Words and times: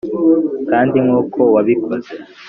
kandi 0.69 0.95
nkuko 1.05 1.39
wabikoze 1.53 2.11